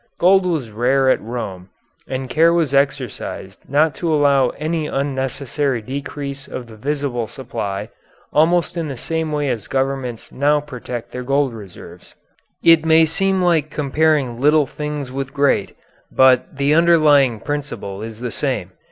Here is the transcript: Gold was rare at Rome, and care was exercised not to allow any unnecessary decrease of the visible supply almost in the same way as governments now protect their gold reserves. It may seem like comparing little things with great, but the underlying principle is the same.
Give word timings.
Gold 0.17 0.47
was 0.47 0.71
rare 0.71 1.11
at 1.11 1.21
Rome, 1.21 1.69
and 2.07 2.27
care 2.27 2.51
was 2.51 2.73
exercised 2.73 3.69
not 3.69 3.93
to 4.01 4.11
allow 4.11 4.49
any 4.57 4.87
unnecessary 4.87 5.79
decrease 5.79 6.47
of 6.47 6.65
the 6.65 6.75
visible 6.75 7.27
supply 7.27 7.87
almost 8.33 8.77
in 8.77 8.87
the 8.87 8.97
same 8.97 9.31
way 9.31 9.47
as 9.49 9.67
governments 9.67 10.31
now 10.31 10.59
protect 10.59 11.11
their 11.11 11.21
gold 11.21 11.53
reserves. 11.53 12.15
It 12.63 12.83
may 12.83 13.05
seem 13.05 13.43
like 13.43 13.69
comparing 13.69 14.41
little 14.41 14.65
things 14.65 15.11
with 15.11 15.35
great, 15.35 15.77
but 16.11 16.57
the 16.57 16.73
underlying 16.73 17.39
principle 17.39 18.01
is 18.01 18.21
the 18.21 18.31
same. 18.31 18.71